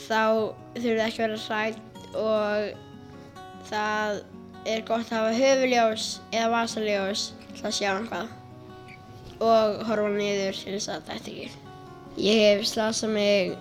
þá 0.04 0.20
þurfið 0.76 1.04
ekki 1.06 1.22
að 1.22 1.24
vera 1.24 1.40
hrætt 1.46 2.10
og 2.26 3.64
það 3.70 4.20
er 4.68 4.84
gott 4.92 5.08
að 5.08 5.16
hafa 5.16 5.38
höfuljós 5.40 6.10
eða 6.28 6.52
vasaljós 6.58 7.30
til 7.54 7.64
að 7.64 7.78
sjá 7.80 7.90
eitthvað 7.94 8.37
og 9.38 9.82
horfa 9.88 10.10
niður 10.14 10.58
til 10.58 10.74
þess 10.76 10.92
að 10.92 11.08
þetta 11.10 11.32
ekki. 11.32 11.48
Ég 12.18 12.42
hef 12.42 12.66
slasað 12.66 13.14
mig, 13.14 13.56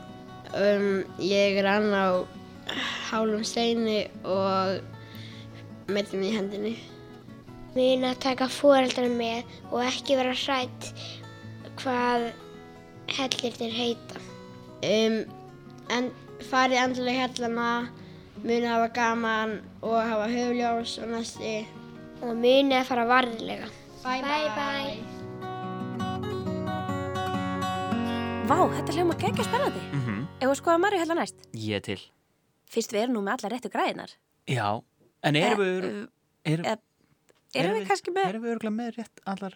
um, 0.58 1.04
ég 1.22 1.60
rann 1.66 1.92
á 1.94 2.26
hálum 3.12 3.44
steini 3.46 4.08
og 4.26 4.82
metin 5.94 6.26
í 6.26 6.34
hendinni. 6.36 6.76
Muna 7.78 8.14
að 8.16 8.22
taka 8.26 8.48
fóreldrar 8.50 9.12
með 9.14 9.46
og 9.70 9.84
ekki 9.86 10.18
vera 10.18 10.34
hrætt 10.34 10.92
hvað 11.78 12.32
hellirnir 13.18 13.76
heita. 13.76 14.24
Um, 14.82 15.20
en 15.94 16.10
farið 16.50 16.82
endilega 16.84 17.28
hellana, 17.28 17.70
muna 18.44 18.74
hafa 18.76 18.90
gaman 18.98 19.60
og 19.82 20.00
hafa 20.02 20.30
höfljós 20.34 20.98
og 21.04 21.14
næsti. 21.14 21.60
Og 22.24 22.34
muna 22.34 22.82
að 22.82 22.90
fara 22.90 23.06
varðilega. 23.10 23.70
Bye 24.02 24.22
Bye 24.26 24.50
bye. 24.58 25.17
Vá, 28.48 28.62
þetta 28.72 28.94
hljóma 28.96 29.16
geggja 29.20 29.44
spennandi. 29.44 29.80
Mm 29.92 30.02
-hmm. 30.04 30.20
Ef 30.40 30.48
við 30.48 30.56
skoða 30.56 30.80
Marju 30.80 31.00
hella 31.00 31.16
næst. 31.16 31.36
Ég 31.54 31.76
er 31.76 31.82
til. 31.84 32.00
Fyrst 32.72 32.94
við 32.94 33.02
erum 33.02 33.16
nú 33.16 33.22
með 33.22 33.34
alla 33.34 33.50
réttu 33.52 33.70
græðinar. 33.70 34.12
Já, 34.48 34.84
en 35.24 35.36
erum 35.36 35.60
við... 35.60 35.84
Eh, 35.86 36.54
Erum, 36.54 36.66
eh, 36.66 36.78
Erum 37.54 37.74
við 37.76 37.88
kannski 37.88 38.12
með 38.12 38.30
Erum 38.30 38.44
við 38.44 38.52
örgulega 38.56 38.76
með 38.76 38.96
rétt, 38.98 39.20
allar 39.26 39.54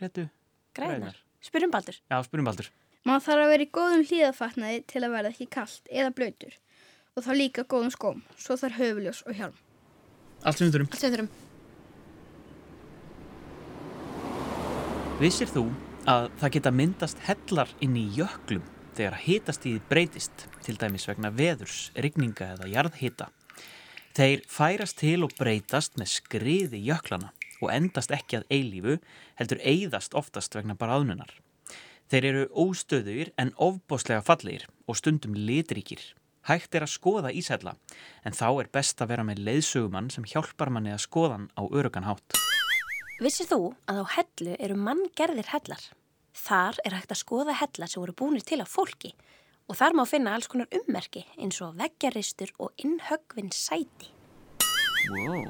réttu 0.00 0.28
græðinar? 0.74 1.16
Spyrum 1.40 1.70
Baldur. 1.70 1.96
Já, 2.10 2.22
spyrum 2.22 2.44
Baldur. 2.44 2.68
Maður 3.04 3.24
þarf 3.24 3.44
að 3.44 3.48
vera 3.48 3.62
í 3.62 3.70
góðum 3.70 4.04
hlýðafatnaði 4.10 4.84
til 4.86 5.02
að 5.04 5.10
verða 5.10 5.28
ekki 5.32 5.46
kallt 5.46 5.88
eða 5.90 6.10
blöytur 6.10 6.54
og 7.16 7.24
þá 7.24 7.32
líka 7.32 7.64
góðum 7.64 7.90
skóm, 7.90 8.22
svo 8.36 8.56
þarf 8.56 8.76
höfuljós 8.76 9.22
og 9.26 9.34
hjálm. 9.34 9.56
Allt 10.44 10.58
sem 10.58 10.66
við 10.68 10.72
þurfum. 10.74 10.88
Allt 10.92 11.00
sem 11.00 11.10
við 11.10 11.16
þurfum. 11.16 11.32
Vissir 15.20 15.48
þú 15.48 15.93
að 16.04 16.26
það 16.40 16.52
geta 16.56 16.72
myndast 16.74 17.20
hellar 17.24 17.70
inn 17.84 17.94
í 17.96 18.04
jöklum 18.12 18.64
þegar 18.94 19.16
hitastíð 19.24 19.78
breytist, 19.88 20.44
til 20.62 20.76
dæmis 20.78 21.06
vegna 21.08 21.30
veðurs, 21.34 21.88
rigninga 21.96 22.52
eða 22.54 22.68
jarðhita. 22.70 23.30
Þeir 24.14 24.44
færast 24.46 25.00
til 25.00 25.24
og 25.26 25.32
breytast 25.38 25.96
með 25.98 26.12
skriði 26.12 26.82
jöklana 26.84 27.32
og 27.62 27.72
endast 27.72 28.12
ekki 28.14 28.38
að 28.38 28.46
eilífu, 28.52 28.98
heldur 29.40 29.62
eigðast 29.64 30.14
oftast 30.14 30.54
vegna 30.54 30.76
bara 30.78 31.00
aðnunar. 31.00 31.32
Þeir 32.12 32.28
eru 32.30 32.44
óstöðugir 32.52 33.32
en 33.40 33.54
ofbóslega 33.56 34.22
fallegir 34.22 34.68
og 34.86 35.00
stundum 35.00 35.34
litríkir. 35.34 36.04
Hægt 36.44 36.76
er 36.76 36.84
að 36.84 36.92
skoða 36.92 37.32
ísætla 37.32 37.78
en 38.22 38.36
þá 38.36 38.48
er 38.52 38.72
best 38.76 39.00
að 39.00 39.14
vera 39.14 39.24
með 39.24 39.40
leiðsögumann 39.48 40.12
sem 40.12 40.28
hjálpar 40.28 40.70
manni 40.70 40.92
að 40.92 41.06
skoðan 41.08 41.48
á 41.56 41.64
örugan 41.64 42.04
hátt. 42.04 42.44
Vissir 43.22 43.46
þú 43.46 43.58
að 43.90 44.00
á 44.02 44.04
hellu 44.16 44.54
eru 44.58 44.76
manngerðir 44.78 45.48
hellar? 45.52 45.82
Þar 46.34 46.80
er 46.84 46.96
hægt 46.98 47.12
að 47.14 47.20
skoða 47.20 47.54
hellar 47.60 47.90
sem 47.90 48.02
voru 48.02 48.14
búinir 48.18 48.42
til 48.46 48.58
af 48.64 48.72
fólki 48.72 49.12
og 49.70 49.78
þar 49.78 49.94
má 49.96 50.02
finna 50.08 50.32
alls 50.34 50.48
konar 50.50 50.68
ummerki 50.74 51.22
eins 51.40 51.60
og 51.64 51.76
veggjaristur 51.78 52.50
og 52.60 52.74
innhöggvinn 52.84 53.52
sæti. 53.54 54.10
Wow. 55.14 55.46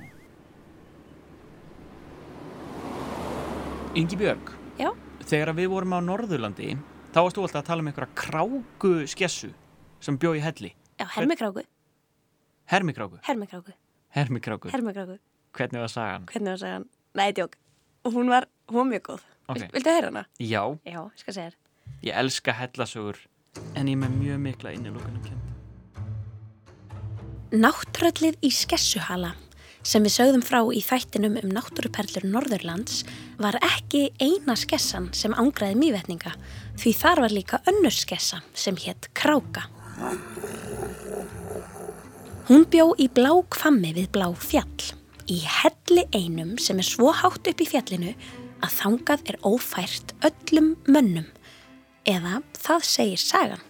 Ingi 3.94 4.18
Björg, 4.18 4.50
Já, 4.78 4.90
þegar 5.23 5.54
við 5.56 5.68
vorum 5.73 5.94
á 5.97 6.00
Norðurlandi 6.02 6.73
þá 7.14 7.18
varst 7.23 7.38
þú 7.38 7.44
alltaf 7.47 7.61
að 7.62 7.68
tala 7.71 7.85
um 7.85 7.90
einhverja 7.90 8.18
kráku 8.18 8.92
skessu 9.11 9.52
sem 10.02 10.18
bjó 10.21 10.35
í 10.37 10.42
helli. 10.42 10.75
já, 10.99 11.06
hermikráku, 11.16 11.62
Hermikráku. 12.66 13.18
hermikráku, 13.25 13.73
Hermikráku. 14.11 14.68
hermikráku. 14.71 15.18
Hvernig 15.54 15.80
var 15.80 15.88
sagan? 15.88 16.26
Hvernig 16.26 16.61
var 16.61 16.68
hann? 16.71 16.88
Nei, 17.14 17.30
djók. 17.33 17.54
Hún 18.04 18.28
var, 18.28 18.47
hún 18.68 18.76
var 18.83 18.88
mjög 18.90 19.02
góð. 19.09 19.23
Ok. 19.49 19.59
Vil, 19.61 19.68
viltu 19.76 19.90
heyra 19.94 20.11
hana? 20.11 20.25
Já, 20.40 20.62
Já, 20.85 21.00
ég 21.04 21.21
skal 21.23 21.35
segja 21.37 21.50
þér. 21.50 21.56
ég 22.04 22.14
elska 22.21 22.52
hellasögur 22.59 23.18
en 23.76 23.87
ég 23.88 23.94
er 23.94 24.00
með 24.02 24.14
mjög 24.18 24.38
mikla 24.49 24.73
innilokunum 24.75 25.23
kent. 25.25 25.40
Náttrællið 27.54 28.38
í 28.42 28.50
Skessuhala 28.50 29.35
sem 29.85 30.02
við 30.02 30.14
sögðum 30.16 30.42
frá 30.42 30.59
í 30.75 30.80
þættinum 30.83 31.37
um 31.42 31.50
náttúruperlur 31.52 32.25
Norðurlands 32.26 33.02
var 33.38 33.59
ekki 33.62 34.06
eina 34.18 34.56
skessan 34.56 35.11
sem 35.14 35.35
ángraði 35.37 35.76
mývetninga 35.76 36.33
því 36.80 36.94
þar 37.02 37.21
var 37.26 37.35
líka 37.37 37.61
önnur 37.68 37.92
skessa 37.94 38.40
sem 38.56 38.76
hétt 38.80 39.11
Kráka. 39.14 39.68
Hún 42.49 42.64
bjó 42.73 42.90
í 43.00 43.06
blá 43.12 43.30
kvammi 43.54 43.92
við 43.97 44.09
blá 44.16 44.26
fjall 44.35 44.88
í 45.31 45.40
helli 45.47 46.04
einum 46.14 46.57
sem 46.61 46.78
er 46.81 46.88
svo 46.88 47.12
hátt 47.14 47.49
upp 47.50 47.62
í 47.62 47.69
fjallinu 47.69 48.12
að 48.64 48.76
þangað 48.78 49.31
er 49.31 49.38
ófært 49.45 50.14
öllum 50.26 50.75
mönnum 50.88 51.28
eða 52.09 52.43
það 52.61 52.87
segir 52.88 53.23
sagan. 53.23 53.64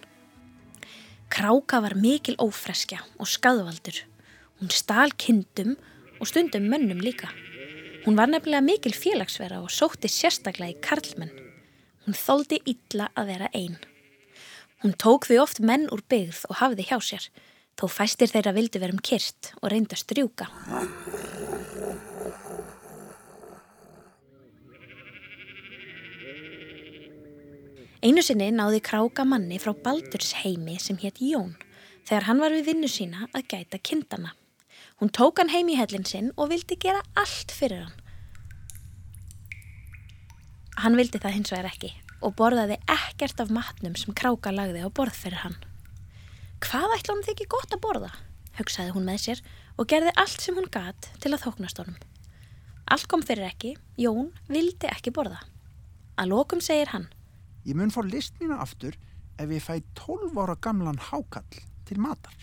Kráka 1.31 1.81
var 1.83 1.95
mikil 1.99 2.35
ófreskja 2.39 3.01
og 3.19 3.27
skadvaldur. 3.27 3.97
Hún 4.59 4.71
stál 4.71 5.11
kindum 5.19 5.75
og 6.19 6.29
stundum 6.29 6.69
mönnum 6.71 7.01
líka. 7.03 7.31
Hún 8.05 8.15
var 8.15 8.29
nefnilega 8.29 8.63
mikil 8.63 8.93
félagsvera 8.93 9.59
og 9.63 9.73
sótti 9.73 10.11
sérstaklega 10.11 10.75
í 10.75 10.81
karlmenn. 10.83 11.33
Hún 12.05 12.15
þóldi 12.15 12.61
illa 12.69 13.09
að 13.17 13.31
vera 13.33 13.49
einn. 13.57 13.79
Hún 14.83 14.93
tók 15.01 15.25
því 15.25 15.41
oft 15.41 15.59
menn 15.59 15.87
úr 15.89 16.03
byggð 16.05 16.43
og 16.51 16.59
hafði 16.61 16.85
hjá 16.85 16.99
sér, 17.01 17.29
þó 17.79 17.87
fæstir 17.89 18.29
þeirra 18.29 18.53
vildi 18.53 18.81
verum 18.83 19.01
kyrt 19.01 19.55
og 19.61 19.71
reynda 19.73 19.97
strjúka. 19.97 20.45
Einu 28.05 28.21
sinni 28.21 28.51
náði 28.53 28.83
kráka 28.85 29.23
manni 29.25 29.57
frá 29.57 29.71
Baldurs 29.73 30.35
heimi 30.43 30.75
sem 30.77 30.97
hétt 31.01 31.17
Jón 31.25 31.55
þegar 32.05 32.27
hann 32.27 32.41
var 32.43 32.53
við 32.53 32.67
vinnu 32.67 32.89
sína 32.91 33.23
að 33.31 33.47
gæta 33.49 33.79
kindana. 33.81 34.35
Hún 35.01 35.09
tók 35.09 35.41
hann 35.41 35.49
heim 35.49 35.71
í 35.73 35.77
hellin 35.79 36.05
sinn 36.05 36.27
og 36.37 36.51
vildi 36.51 36.77
gera 36.77 37.01
allt 37.17 37.49
fyrir 37.49 37.87
hann. 37.87 37.95
Hann 40.83 40.99
vildi 40.99 41.17
það 41.23 41.35
hins 41.39 41.53
vegar 41.55 41.71
ekki 41.71 41.89
og 42.21 42.35
borðaði 42.37 42.77
ekkert 42.93 43.41
af 43.41 43.55
matnum 43.57 43.97
sem 43.97 44.13
kráka 44.13 44.53
lagði 44.53 44.85
á 44.85 44.89
borð 44.93 45.17
fyrir 45.23 45.41
hann. 45.41 45.57
Hvað 46.61 46.93
ætla 46.99 47.17
hún 47.17 47.25
þykir 47.25 47.51
gott 47.57 47.73
að 47.73 47.83
borða? 47.87 48.13
hugsaði 48.61 48.93
hún 48.93 49.09
með 49.09 49.21
sér 49.25 49.45
og 49.81 49.89
gerði 49.89 50.13
allt 50.21 50.45
sem 50.45 50.53
hún 50.53 50.69
gat 50.69 51.09
til 51.25 51.33
að 51.33 51.47
þóknast 51.47 51.81
honum. 51.81 51.97
Allt 52.85 53.09
kom 53.09 53.25
fyrir 53.25 53.49
ekki, 53.49 53.73
Jón 53.97 54.29
vildi 54.45 54.93
ekki 54.93 55.09
borða. 55.09 55.41
Að 56.21 56.35
lokum 56.37 56.61
segir 56.61 56.93
hann, 56.93 57.09
Ég 57.65 57.73
mun 57.73 57.89
fá 57.89 58.03
list 58.05 58.35
mína 58.37 58.59
aftur 58.61 58.93
ef 59.41 59.49
ég 59.49 59.63
fæ 59.63 59.79
12 59.97 60.37
ára 60.37 60.55
gamlan 60.61 60.99
hákall 61.01 61.63
til 61.85 61.97
matar. 61.97 62.35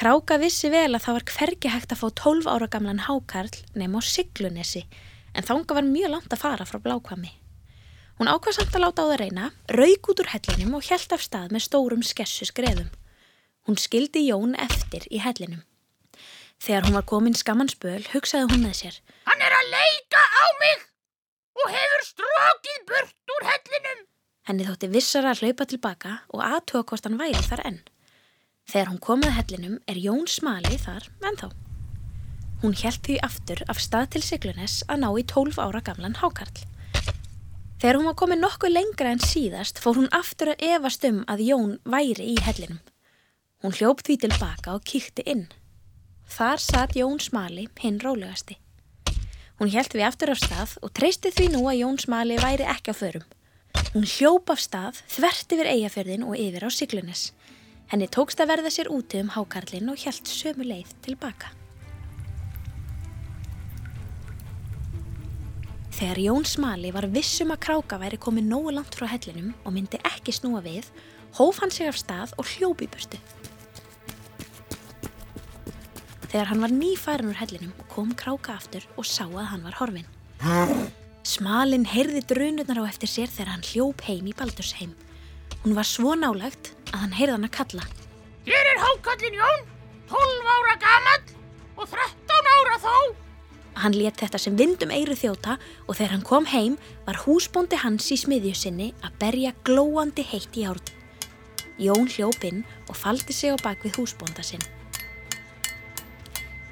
Kráka 0.00 0.38
vissi 0.40 0.70
vel 0.72 0.96
að 0.96 1.04
það 1.04 1.16
var 1.18 1.26
hvergi 1.34 1.72
hægt 1.74 1.92
að 1.92 2.00
fá 2.00 2.08
12 2.22 2.48
ára 2.48 2.70
gamlan 2.72 3.04
hákarl 3.04 3.52
nema 3.76 4.00
á 4.00 4.08
Siglunesi 4.08 4.86
en 5.36 5.44
þanga 5.44 5.76
var 5.76 5.84
mjög 5.84 6.14
langt 6.14 6.32
að 6.32 6.40
fara 6.40 6.64
frá 6.64 6.80
blákvami. 6.80 7.34
Hún 8.16 8.32
ákvað 8.32 8.56
samt 8.56 8.74
að 8.76 8.84
láta 8.86 9.04
á 9.04 9.08
það 9.12 9.20
reyna, 9.20 9.50
rauk 9.68 10.08
út 10.12 10.22
úr 10.24 10.32
hellinum 10.32 10.76
og 10.80 10.88
hjælt 10.88 11.12
af 11.12 11.24
stað 11.24 11.52
með 11.52 11.66
stórum 11.68 12.04
skessu 12.04 12.48
skreðum. 12.48 12.88
Hún 13.68 13.76
skildi 13.80 14.24
Jón 14.26 14.56
eftir 14.56 15.04
í 15.12 15.20
hellinum. 15.20 15.62
Þegar 16.60 16.88
hún 16.88 16.96
var 16.96 17.08
komin 17.08 17.36
skamman 17.36 17.72
spöl, 17.72 18.02
hugsaði 18.12 18.48
hún 18.52 18.64
með 18.66 18.76
sér. 18.82 19.00
Hann 19.28 19.44
er 19.44 19.56
að 19.56 19.72
leika 19.72 20.20
á 20.20 20.44
mig 20.60 20.89
burt 22.90 23.34
úr 23.36 23.46
hellinum. 23.46 24.04
Henni 24.48 24.66
þótti 24.66 24.90
vissara 24.90 25.32
að 25.32 25.44
hlaupa 25.44 25.66
tilbaka 25.70 26.12
og 26.34 26.42
aðtuga 26.42 26.86
hvort 26.90 27.06
hann 27.06 27.18
væri 27.20 27.42
þar 27.46 27.64
enn. 27.68 27.80
Þegar 28.70 28.90
hún 28.90 29.02
komið 29.02 29.36
hellinum 29.36 29.76
er 29.90 29.98
Jón 29.98 30.26
smali 30.30 30.78
þar 30.78 31.06
ennþá. 31.30 31.50
Hún 32.60 32.74
hjælt 32.76 33.06
því 33.06 33.16
aftur 33.24 33.62
af 33.72 33.80
stað 33.80 34.10
til 34.14 34.22
Siglunes 34.26 34.80
að 34.90 35.02
ná 35.04 35.08
í 35.16 35.24
12 35.24 35.60
ára 35.62 35.80
gamlan 35.86 36.18
hákarl. 36.20 36.66
Þegar 37.80 37.96
hún 37.96 38.08
var 38.10 38.16
komið 38.20 38.42
nokkuð 38.42 38.74
lengra 38.74 39.14
en 39.14 39.22
síðast 39.24 39.80
fór 39.80 39.96
hún 39.96 40.10
aftur 40.12 40.52
að 40.52 40.64
efast 40.74 41.06
um 41.08 41.22
að 41.32 41.44
Jón 41.46 41.76
væri 41.88 42.34
í 42.34 42.36
hellinum. 42.44 42.82
Hún 43.64 43.76
hljóp 43.76 44.02
því 44.04 44.18
tilbaka 44.26 44.74
og 44.76 44.84
kíkti 44.84 45.24
inn. 45.28 45.46
Þar 46.28 46.60
satt 46.60 46.98
Jón 46.98 47.18
smali 47.22 47.68
hinn 47.80 48.02
rólegasti. 48.04 48.58
Hún 49.60 49.68
hjælt 49.68 49.92
við 49.92 50.06
aftur 50.06 50.30
af 50.32 50.38
stað 50.40 50.70
og 50.80 50.92
treysti 50.96 51.28
því 51.36 51.50
nú 51.52 51.58
að 51.68 51.82
Jón 51.82 51.98
smali 52.00 52.38
væri 52.40 52.64
ekki 52.64 52.92
á 52.92 52.96
förum. 52.96 53.26
Hún 53.92 54.06
hljóp 54.08 54.48
af 54.54 54.62
stað, 54.64 55.02
þvert 55.12 55.52
yfir 55.52 55.68
eigafjörðin 55.68 56.24
og 56.24 56.38
yfir 56.40 56.64
á 56.64 56.70
Siglunes. 56.72 57.24
Henni 57.92 58.08
tókst 58.08 58.40
að 58.40 58.54
verða 58.54 58.72
sér 58.72 58.88
úti 58.88 59.20
um 59.20 59.28
hákarlinn 59.34 59.92
og 59.92 60.00
hjælt 60.00 60.32
sömu 60.32 60.64
leið 60.64 60.94
tilbaka. 61.04 61.52
Þegar 65.92 66.22
Jón 66.24 66.48
Smali 66.48 66.94
var 66.96 67.10
vissum 67.12 67.52
að 67.52 67.60
kráka 67.66 68.00
væri 68.00 68.16
komið 68.16 68.48
nógu 68.48 68.72
langt 68.72 68.96
frá 68.96 69.10
hellinum 69.12 69.52
og 69.60 69.76
myndi 69.76 70.00
ekki 70.08 70.32
snúa 70.32 70.64
við, 70.64 70.88
hóf 71.36 71.60
hann 71.60 71.68
sig 71.74 71.92
af 71.92 72.00
stað 72.00 72.32
og 72.40 72.48
hljóp 72.48 72.80
í 72.80 72.88
burtu. 72.88 73.20
Þegar 76.30 76.46
hann 76.52 76.62
var 76.62 76.70
nýfærin 76.70 77.30
úr 77.32 77.38
hellinum 77.40 77.72
kom 77.90 78.12
kráka 78.14 78.54
aftur 78.54 78.84
og 78.94 79.06
sá 79.08 79.24
að 79.26 79.48
hann 79.50 79.64
var 79.66 79.78
horfin. 79.80 80.06
Smalinn 81.26 81.88
heyrði 81.90 82.22
drunurnar 82.30 82.80
á 82.80 82.84
eftir 82.86 83.10
sér 83.10 83.32
þegar 83.32 83.50
hann 83.56 83.66
hljóp 83.66 84.04
heim 84.06 84.28
í 84.30 84.36
Baldursheim. 84.38 84.94
Hún 85.64 85.74
var 85.76 85.88
svo 85.88 86.14
nálagt 86.14 86.70
að 86.92 87.02
hann 87.02 87.18
heyrði 87.18 87.34
hann 87.34 87.48
að 87.50 87.56
kalla. 87.58 87.88
Hér 88.46 88.70
er 88.72 88.80
hákallin 88.84 89.36
Jón, 89.40 89.66
12 90.14 90.54
ára 90.54 90.78
gamall 90.86 91.34
og 91.76 91.90
13 91.90 92.54
ára 92.54 92.80
þó. 92.86 92.96
Hann 93.80 93.98
let 93.98 94.22
þetta 94.22 94.38
sem 94.38 94.56
vindum 94.56 94.94
eiru 94.94 95.18
þjóta 95.18 95.58
og 95.86 95.94
þegar 95.96 96.14
hann 96.14 96.26
kom 96.30 96.46
heim 96.50 96.78
var 97.06 97.20
húsbóndi 97.26 97.78
hans 97.82 98.06
í 98.14 98.18
smiðju 98.22 98.54
sinni 98.54 98.92
að 99.02 99.18
berja 99.18 99.54
glóandi 99.66 100.24
heitt 100.30 100.54
í 100.54 100.64
járn. 100.64 100.94
Jón 101.80 102.06
hljóp 102.12 102.44
inn 102.46 102.62
og 102.86 102.98
faldi 102.98 103.34
sig 103.34 103.50
á 103.50 103.58
bak 103.58 103.82
við 103.82 103.98
húsbónda 103.98 104.44
sinn. 104.46 104.62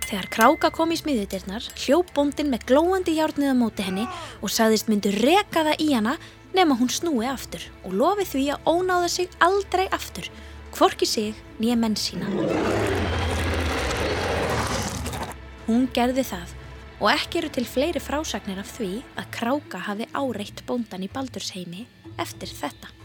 Þegar 0.08 0.28
kráka 0.32 0.68
kom 0.72 0.92
í 0.94 0.96
smiðjutirnar, 0.96 1.66
hljóp 1.82 2.14
bóndin 2.16 2.48
með 2.48 2.62
glóandi 2.70 3.12
járnið 3.18 3.52
á 3.52 3.56
móti 3.60 3.84
henni 3.84 4.06
og 4.40 4.48
sagðist 4.48 4.88
myndu 4.88 5.12
reka 5.12 5.66
það 5.66 5.82
í 5.84 5.88
hana 5.92 6.14
nema 6.56 6.78
hún 6.80 6.88
snúi 6.88 7.28
aftur 7.28 7.66
og 7.84 7.92
lofi 7.92 8.24
því 8.30 8.44
að 8.54 8.70
ónáða 8.72 9.10
sig 9.12 9.36
aldrei 9.44 9.84
aftur, 9.92 10.30
hvorki 10.72 11.04
sig 11.04 11.36
nýja 11.60 11.76
menn 11.76 11.98
sína. 12.00 12.24
Hún 15.68 15.84
gerði 15.92 16.24
það 16.24 16.56
og 17.02 17.10
ekki 17.12 17.42
eru 17.42 17.52
til 17.52 17.68
fleiri 17.68 18.00
frásagnir 18.00 18.64
af 18.64 18.78
því 18.78 19.02
að 19.12 19.32
kráka 19.36 19.84
hafi 19.90 20.08
áreitt 20.16 20.64
bóndan 20.64 21.04
í 21.04 21.12
Baldursheimi 21.12 21.84
eftir 22.16 22.48
þetta. 22.48 22.97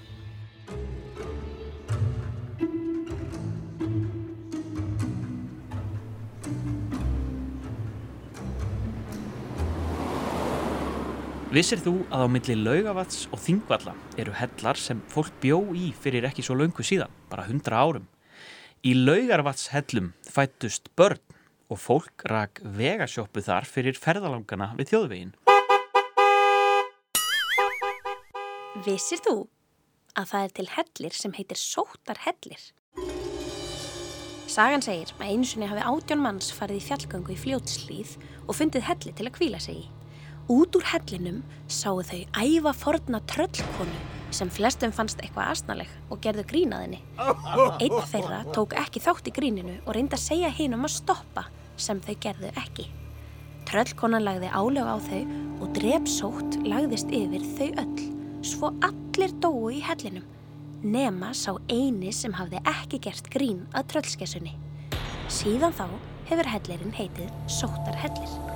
Vissir 11.53 11.77
þú 11.77 12.00
að 12.10 12.24
á 12.25 12.27
milli 12.33 12.53
laugavats 12.57 13.27
og 13.29 13.38
þingvalla 13.43 13.91
eru 14.17 14.31
hellar 14.33 14.79
sem 14.79 15.03
fólk 15.12 15.36
bjó 15.43 15.60
í 15.77 15.91
fyrir 15.93 16.25
ekki 16.25 16.41
svo 16.41 16.55
löngu 16.57 16.81
síðan, 16.81 17.13
bara 17.29 17.45
hundra 17.45 17.77
árum. 17.77 18.07
Í 18.81 18.95
laugarvatshellum 18.98 20.07
fættust 20.25 20.89
börn 20.98 21.22
og 21.69 21.77
fólk 21.77 22.25
rak 22.25 22.57
vegasjópu 22.65 23.45
þar 23.45 23.69
fyrir 23.69 24.01
ferðalangana 24.01 24.72
við 24.81 24.95
þjóðvegin. 24.95 25.38
Vissir 28.89 29.22
þú 29.22 29.38
að 30.17 30.33
það 30.33 30.50
er 30.50 30.57
til 30.57 30.69
hellir 30.79 31.22
sem 31.22 31.38
heitir 31.38 31.62
sóttarhellir. 31.62 32.69
Sagan 34.50 34.81
segir 34.81 35.13
að 35.19 35.27
einu 35.29 35.45
sinni 35.45 35.69
hafi 35.69 35.86
átjón 35.86 36.25
manns 36.25 36.50
farið 36.50 36.81
í 36.81 36.88
fjallgöngu 36.89 37.38
í 37.38 37.43
fljótslýð 37.45 38.22
og 38.48 38.57
fundið 38.57 38.89
helli 38.89 39.13
til 39.13 39.29
að 39.29 39.38
kvíla 39.38 39.62
sig 39.62 39.86
í. 39.86 39.91
Út 40.51 40.75
úr 40.75 40.83
hellinum 40.91 41.39
sáu 41.71 42.01
þau 42.03 42.19
æfa 42.35 42.73
forna 42.75 43.21
tröllkonu 43.31 44.01
sem 44.33 44.50
flestum 44.51 44.91
fannst 44.91 45.21
eitthvað 45.21 45.51
asnaleg 45.53 45.91
og 46.12 46.19
gerðu 46.23 46.43
grínaðinni. 46.50 47.00
Einn 47.79 48.00
þeirra 48.12 48.41
tók 48.51 48.75
ekki 48.81 49.00
þátt 49.03 49.29
í 49.29 49.33
gríninu 49.35 49.77
og 49.85 49.93
reyndi 49.95 50.17
að 50.17 50.25
segja 50.25 50.50
hinum 50.51 50.83
að 50.88 50.95
stoppa 50.97 51.45
sem 51.77 52.01
þau 52.03 52.15
gerðu 52.25 52.51
ekki. 52.59 52.89
Tröllkonan 53.69 54.25
lagði 54.25 54.50
álög 54.51 54.89
á 54.89 54.97
þau 55.05 55.21
og 55.63 55.75
drepsótt 55.77 56.57
lagðist 56.67 57.13
yfir 57.15 57.45
þau 57.55 57.69
öll, 57.85 58.07
svo 58.43 58.71
allir 58.83 59.35
dóu 59.39 59.69
í 59.71 59.79
hellinum. 59.85 60.25
Nema 60.83 61.31
sá 61.38 61.53
eini 61.71 62.12
sem 62.12 62.35
hafði 62.35 62.59
ekki 62.67 63.00
gert 63.05 63.29
grín 63.31 63.63
að 63.71 63.93
tröllskessunni. 63.93 64.57
Síðan 65.31 65.77
þá 65.77 65.88
hefur 66.27 66.51
hellirinn 66.51 66.97
heitið 66.97 67.31
Sóttarhellir. 67.47 68.52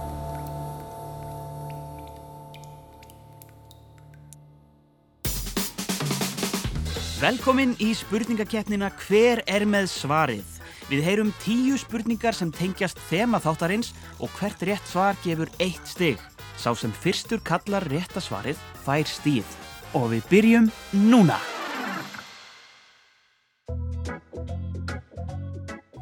Velkomin 7.17 7.71
í 7.81 7.95
spurningakeppnina 7.97 8.91
Hver 8.93 9.39
er 9.49 9.63
með 9.65 9.87
svarið? 9.89 10.49
Við 10.85 10.99
heyrum 11.01 11.31
tíu 11.41 11.73
spurningar 11.81 12.35
sem 12.37 12.51
tengjast 12.53 12.99
þema 13.09 13.39
þáttarins 13.41 13.89
og 14.21 14.29
hvert 14.37 14.61
rétt 14.69 14.85
svar 14.85 15.17
gefur 15.23 15.49
eitt 15.57 15.89
stig. 15.89 16.21
Sá 16.61 16.75
sem 16.77 16.93
fyrstur 16.93 17.41
kallar 17.41 17.87
rétta 17.89 18.21
svarið 18.21 18.61
fær 18.85 19.09
stíð. 19.09 19.49
Og 19.97 20.11
við 20.13 20.29
byrjum 20.29 20.69
núna. 21.09 21.39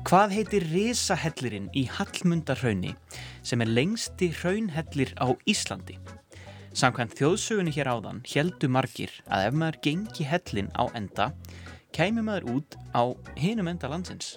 Hvað 0.03 0.36
heitir 0.36 0.67
risahellirinn 0.74 1.72
í 1.72 1.88
Hallmundarhraunni 1.95 2.91
sem 3.39 3.63
er 3.63 3.72
lengsti 3.72 4.34
hraunhellir 4.36 5.15
á 5.15 5.31
Íslandi? 5.48 5.95
Samkvæmt 6.75 7.13
þjóðsögunni 7.15 7.72
hér 7.72 7.88
áðan 7.88 8.17
heldu 8.27 8.67
margir 8.67 9.12
að 9.32 9.46
ef 9.48 9.53
maður 9.55 9.77
gengi 9.86 10.25
hellin 10.27 10.67
á 10.75 10.84
enda, 10.91 11.29
kæmi 11.96 12.20
maður 12.20 12.50
út 12.58 12.75
á 12.91 13.15
hinum 13.39 13.70
enda 13.72 13.88
landsins. 13.88 14.34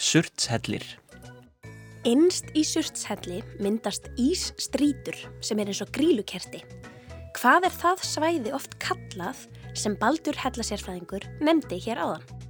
Surtshellir. 0.00 0.86
Innst 2.08 2.48
í 2.56 2.64
surtshelli 2.64 3.42
myndast 3.60 4.08
ísstrítur 4.16 5.18
sem 5.44 5.60
er 5.60 5.74
eins 5.74 5.84
og 5.84 5.92
grílukerti. 5.92 6.64
Hvað 7.36 7.68
er 7.68 7.76
það 7.84 8.06
svæði 8.08 8.56
oft 8.56 8.80
kallað 8.80 9.44
sem 9.76 9.92
Baldur 10.00 10.40
hellasérfræðingur 10.40 11.28
nefndi 11.44 11.84
hér 11.84 12.00
áðan? 12.00 12.41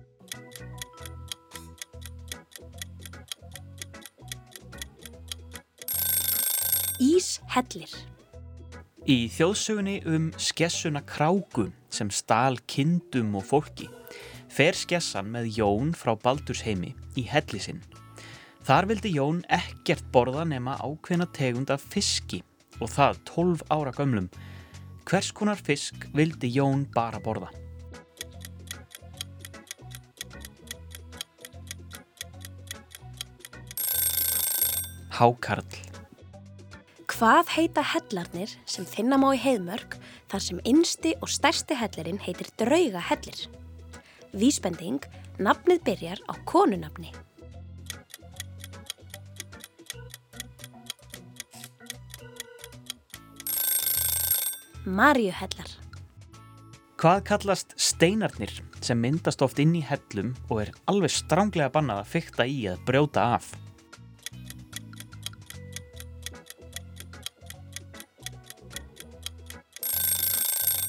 Íshellir. 7.02 7.90
Í 9.10 9.26
þjóðsögunni 9.34 9.96
um 10.06 10.28
skessuna 10.38 11.00
kráku 11.02 11.64
sem 11.90 12.10
stál 12.14 12.60
kindum 12.70 13.32
og 13.40 13.48
fólki 13.48 13.88
fer 14.52 14.76
skessan 14.78 15.32
með 15.32 15.48
Jón 15.56 15.90
frá 15.98 16.12
Baldursheimi 16.22 16.92
í 17.18 17.24
helli 17.26 17.58
sinn. 17.64 17.80
Þar 18.62 18.86
vildi 18.92 19.14
Jón 19.16 19.40
ekkert 19.50 20.06
borða 20.14 20.44
nema 20.46 20.76
ákveðna 20.78 21.26
tegund 21.34 21.72
af 21.74 21.82
fiski 21.90 22.42
og 22.78 22.92
það 22.94 23.18
12 23.32 23.66
ára 23.74 23.94
gömlum. 23.96 24.30
Hvers 25.08 25.32
konar 25.34 25.58
fisk 25.58 26.06
vildi 26.14 26.52
Jón 26.54 26.86
bara 26.94 27.18
borða? 27.18 27.50
Hákarl. 35.18 35.61
Hvað 37.22 37.52
heita 37.54 37.82
hellarnir 37.86 38.50
sem 38.66 38.82
finna 38.82 39.14
má 39.14 39.28
í 39.30 39.38
heiðmörk 39.38 39.92
þar 40.32 40.42
sem 40.42 40.58
innsti 40.66 41.12
og 41.22 41.30
stærsti 41.30 41.76
hellerinn 41.78 42.18
heitir 42.18 42.48
draugahellir? 42.58 43.44
Vísbending, 44.34 44.98
nafnið 45.38 45.84
byrjar 45.86 46.24
á 46.26 46.34
konunafni. 46.50 47.14
Marjuhellar. 54.82 55.76
Hvað 56.98 57.26
kallast 57.30 57.78
steinarnir 57.78 58.58
sem 58.82 58.98
myndast 58.98 59.46
oft 59.46 59.62
inn 59.62 59.78
í 59.78 59.86
hellum 59.86 60.34
og 60.48 60.64
er 60.64 60.78
alveg 60.90 61.20
stránglega 61.22 61.70
bannað 61.70 62.02
að 62.02 62.16
fykta 62.16 62.50
í 62.50 62.64
að 62.74 62.82
brjóta 62.90 63.36
af? 63.38 63.54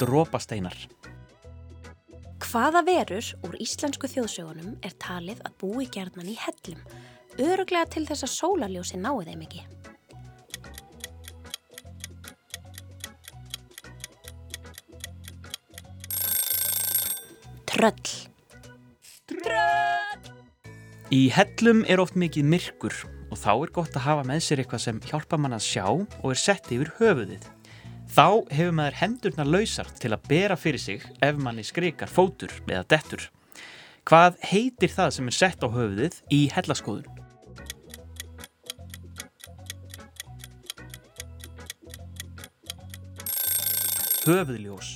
Drópasteinar. 0.03 0.75
Hvaða 2.43 2.81
verur 2.83 3.27
úr 3.47 3.55
íslensku 3.63 4.09
þjóðsögunum 4.11 4.75
er 4.83 4.95
talið 4.99 5.39
að 5.47 5.55
búi 5.61 5.85
gjarnan 5.87 6.27
í 6.27 6.35
hellum, 6.37 6.81
öruglega 7.39 7.87
til 7.95 8.03
þess 8.09 8.27
að 8.27 8.33
sólarljósi 8.33 8.99
náu 8.99 9.23
þeim 9.23 9.45
ekki? 9.47 9.63
Tröll. 17.71 18.11
Í 21.13 21.23
hellum 21.31 21.83
er 21.87 22.03
oft 22.03 22.19
mikið 22.19 22.51
myrkur 22.51 23.01
og 23.31 23.39
þá 23.39 23.51
er 23.55 23.75
gott 23.79 23.97
að 23.97 24.07
hafa 24.09 24.27
með 24.27 24.45
sér 24.45 24.61
eitthvað 24.63 24.87
sem 24.89 25.03
hjálpa 25.07 25.39
mann 25.39 25.55
að 25.55 25.67
sjá 25.71 25.85
og 25.89 26.31
er 26.35 26.39
sett 26.43 26.71
yfir 26.75 26.91
höfuðið. 26.99 27.52
Þá 28.13 28.45
hefur 28.53 28.75
maður 28.77 28.97
hendurna 28.99 29.43
lausar 29.47 29.87
til 29.97 30.11
að 30.13 30.27
bera 30.29 30.53
fyrir 30.53 30.81
sig 30.81 31.05
ef 31.25 31.37
manni 31.41 31.63
skrikar 31.65 32.11
fótur 32.13 32.51
eða 32.67 32.83
dettur. 32.93 33.23
Hvað 34.05 34.35
heitir 34.51 34.91
það 34.93 35.13
sem 35.15 35.31
er 35.31 35.33
sett 35.33 35.63
á 35.65 35.67
höfuðið 35.73 36.19
í 36.29 36.41
hellaskoðun? 36.53 37.07
Höfuðljós. 44.27 44.91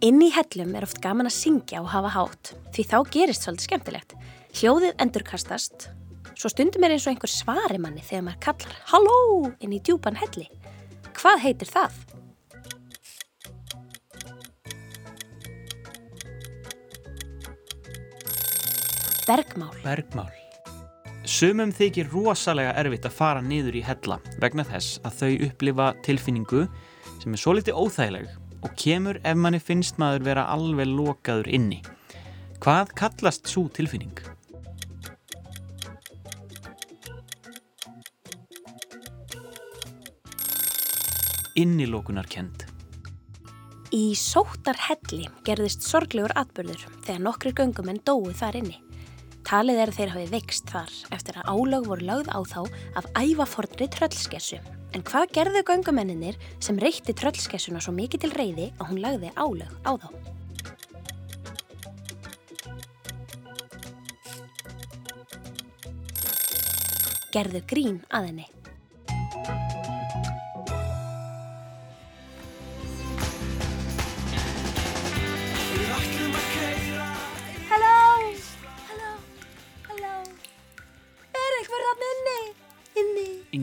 Inn 0.00 0.22
í 0.24 0.30
hellum 0.32 0.72
er 0.78 0.86
oft 0.86 1.02
gaman 1.04 1.28
að 1.28 1.36
syngja 1.36 1.82
og 1.84 1.90
hafa 1.92 2.14
hátt 2.14 2.54
því 2.72 2.86
þá 2.88 2.96
gerist 3.18 3.44
svolítið 3.44 3.66
skemmtilegt. 3.68 4.14
Hljóðið 4.56 4.94
endurkastast, 5.04 5.90
svo 6.32 6.48
stundum 6.48 6.88
er 6.88 6.96
eins 6.96 7.04
og 7.04 7.12
einhver 7.12 7.34
svari 7.34 7.76
manni 7.76 8.00
þegar 8.00 8.30
maður 8.30 8.40
kallar 8.48 8.80
Halló 8.94 9.20
inn 9.60 9.76
í 9.76 9.82
djúpan 9.84 10.16
helli. 10.22 10.48
Hvað 11.20 11.44
heitir 11.44 11.68
það? 11.68 12.00
Bergmál. 19.30 19.70
Bergmál. 19.84 20.30
Sumum 21.22 21.70
þykir 21.70 22.08
rosalega 22.10 22.72
erfitt 22.80 23.04
að 23.06 23.12
fara 23.14 23.42
niður 23.44 23.76
í 23.78 23.82
hella 23.86 24.16
vegna 24.42 24.64
þess 24.66 24.96
að 25.06 25.20
þau 25.20 25.44
upplifa 25.46 25.86
tilfinningu 26.02 26.64
sem 27.20 27.36
er 27.36 27.38
svo 27.38 27.54
litið 27.54 27.78
óþægileg 27.78 28.32
og 28.66 28.74
kemur 28.80 29.20
ef 29.22 29.38
manni 29.38 29.60
finnst 29.62 30.02
maður 30.02 30.26
vera 30.32 30.48
alveg 30.50 30.90
lokaður 30.90 31.46
inni. 31.46 31.78
Hvað 32.58 32.90
kallast 32.98 33.46
svo 33.46 33.68
tilfinning? 33.70 34.18
Innilokunarkend. 41.54 42.66
Í 43.94 44.04
sóttarhelli 44.18 45.30
gerðist 45.46 45.86
sorglegur 45.86 46.34
atbyrður 46.34 46.88
þegar 47.04 47.26
nokkri 47.30 47.54
göngumenn 47.54 48.02
dói 48.02 48.34
þar 48.34 48.64
inni. 48.64 48.80
Talið 49.50 49.80
er 49.82 49.90
að 49.90 49.96
þeir 49.96 50.10
hafi 50.12 50.26
veikst 50.30 50.68
þar 50.70 50.90
eftir 51.16 51.38
að 51.40 51.48
álög 51.50 51.86
voru 51.90 52.04
lögð 52.06 52.28
á 52.30 52.38
þá 52.46 52.60
af 53.00 53.06
ævafornri 53.18 53.88
tröllskessu. 53.90 54.60
En 54.94 55.02
hvað 55.02 55.32
gerðu 55.34 55.62
göngumenninir 55.66 56.38
sem 56.62 56.78
reytti 56.78 57.10
tröllskessuna 57.18 57.82
svo 57.82 57.90
mikið 57.96 58.22
til 58.22 58.30
reyði 58.38 58.68
að 58.78 58.92
hún 58.92 59.02
lagði 59.02 59.32
álög 59.34 59.74
á 59.82 59.92
þá? 59.98 60.08
Gerðu 67.34 67.66
grín 67.74 68.00
að 68.06 68.30
henni. 68.30 68.48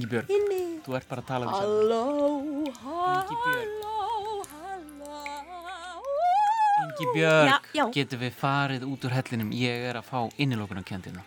Ingibjörg, 0.08 0.30
inni. 0.32 0.80
þú 0.86 0.96
ert 0.96 1.08
bara 1.10 1.22
að 1.22 1.28
tala. 1.28 1.46
Halló, 1.52 2.04
Ingibjörg. 2.40 2.78
halló, 2.80 4.44
halló. 4.54 5.24
Ingi 6.88 7.06
Björg, 7.14 7.50
Já, 7.52 7.58
já. 7.74 7.86
getum 7.92 8.20
við 8.22 8.32
farið 8.40 8.84
út 8.88 9.04
úr 9.04 9.12
hellinum? 9.18 9.52
Ég 9.52 9.84
er 9.90 9.96
að 10.00 10.06
fá 10.08 10.20
innilókunarkjöndina. 10.38 11.22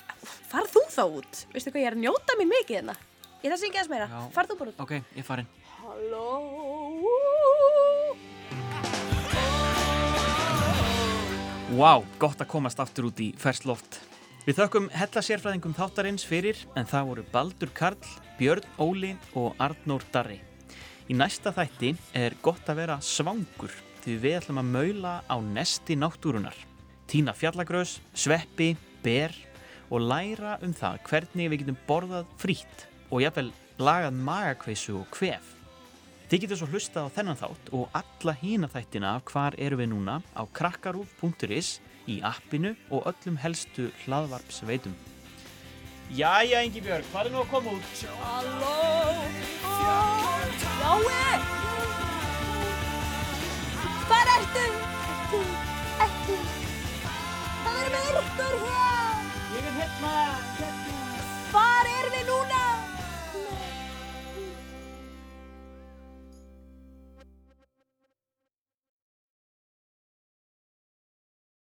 Farð 0.50 0.72
þú 0.72 0.82
þá 0.88 1.02
út? 1.20 1.44
Veistu 1.52 1.70
hvað, 1.70 1.82
ég 1.82 1.86
er 1.90 1.94
að 1.98 2.04
njóta 2.06 2.38
mín 2.40 2.48
mikið 2.48 2.76
hérna. 2.80 2.94
Ég 3.42 3.50
þarf 3.50 3.58
að 3.58 3.64
syngja 3.66 3.80
þess 3.84 3.90
meira. 3.92 4.08
Farð 4.32 4.48
þú 4.54 4.58
bara 4.58 4.70
út. 4.70 4.80
Ok, 4.80 4.92
ég 5.16 5.24
farin. 5.24 5.46
Halló. 5.82 6.28
Vá, 11.70 12.02
gott 12.18 12.40
að 12.42 12.48
komast 12.50 12.80
aftur 12.82 13.06
út 13.10 13.20
í 13.22 13.30
fersloft. 13.38 13.99
Við 14.40 14.57
þökkum 14.57 14.87
hellasérfræðingum 14.96 15.74
þáttarins 15.76 16.22
fyrir 16.24 16.57
en 16.72 16.87
það 16.88 17.09
voru 17.11 17.22
Baldur 17.29 17.70
Karl, 17.76 18.07
Björn 18.38 18.64
Óli 18.81 19.11
og 19.37 19.59
Arnór 19.61 20.07
Darri. 20.14 20.38
Í 21.12 21.16
næsta 21.18 21.53
þætti 21.53 21.90
er 22.16 22.33
gott 22.40 22.70
að 22.72 22.81
vera 22.81 22.96
svangur 23.05 23.74
því 24.00 24.14
við 24.22 24.38
ætlum 24.38 24.62
að 24.62 24.70
maula 24.72 25.12
á 25.29 25.37
nesti 25.44 25.92
náttúrunar. 26.00 26.57
Tína 27.05 27.35
fjallagrös, 27.37 27.98
sveppi, 28.16 28.70
ber 29.05 29.37
og 29.92 30.09
læra 30.09 30.57
um 30.64 30.72
það 30.72 31.03
hvernig 31.11 31.53
við 31.53 31.66
getum 31.66 31.81
borðað 31.85 32.33
frýtt 32.40 32.87
og 33.11 33.20
jafnvel 33.20 33.50
lagað 33.76 34.24
magakveisu 34.24 34.96
og 35.03 35.12
kvef. 35.12 35.53
Þið 36.33 36.46
getur 36.46 36.62
svo 36.62 36.70
hlusta 36.72 37.05
á 37.05 37.12
þennan 37.12 37.42
þátt 37.42 37.70
og 37.76 37.92
alla 37.92 38.38
hína 38.40 38.72
þættina 38.72 39.12
af 39.18 39.29
hvar 39.35 39.61
eru 39.61 39.83
við 39.83 39.92
núna 39.92 40.22
á 40.33 40.48
krakkarúf.is 40.48 41.76
í 42.08 42.20
appinu 42.24 42.74
og 42.90 43.08
öllum 43.10 43.36
helstu 43.40 43.90
hlaðvarpsveitum. 44.04 44.94
Jæja, 46.10 46.62
Ingi 46.66 46.80
Björg, 46.82 47.06
hvað 47.12 47.28
er 47.28 47.34
nú 47.34 47.42
að 47.44 47.50
koma 47.52 47.74
út? 47.76 47.84
Halló. 48.24 48.76
Jái. 50.80 51.34
Hvar 54.08 54.32
ertu? 54.36 54.64
Ertu, 55.10 55.42
ertu. 56.06 56.38
Það 57.64 57.82
er 57.84 57.92
myrkur 57.96 58.56
hér. 58.64 59.20
Ég 59.54 59.68
er 59.70 59.76
hérna, 59.82 60.16
hérna. 60.58 60.90